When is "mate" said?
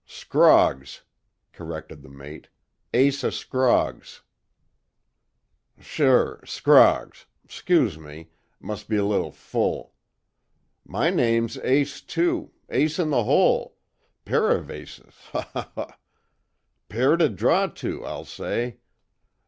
2.09-2.49